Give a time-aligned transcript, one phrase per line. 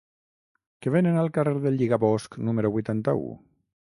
[0.85, 3.29] Què venen al carrer del Lligabosc número vuitanta-u?